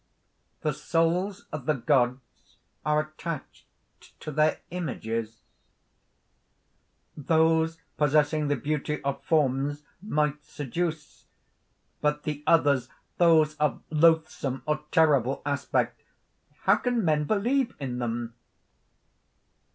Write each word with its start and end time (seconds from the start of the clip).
The 0.61 0.73
souls 0.73 1.45
of 1.51 1.67
the 1.67 1.75
Gods 1.75 2.57
are 2.83 3.01
attached 3.01 3.67
to 4.21 4.31
their 4.31 4.61
images... 4.71 5.43
"Those 7.15 7.77
possessing 7.97 8.47
the 8.47 8.55
beauty 8.55 8.99
of 9.03 9.23
forms 9.23 9.83
might 10.01 10.43
seduce. 10.43 11.27
But 12.01 12.23
the 12.23 12.43
others... 12.47 12.89
those 13.19 13.55
of 13.57 13.83
loathsome 13.91 14.63
or 14.65 14.79
terrible 14.89 15.43
aspect... 15.45 16.01
how 16.63 16.77
can 16.77 17.05
men 17.05 17.25
believe 17.25 17.75
in 17.79 17.99
them?..." 17.99 18.33